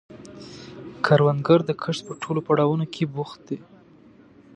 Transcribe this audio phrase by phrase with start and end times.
[1.05, 3.57] کروندګر د کښت په ټولو پړاوونو کې بوخت دی